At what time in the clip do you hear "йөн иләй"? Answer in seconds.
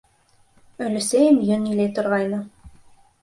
1.49-1.91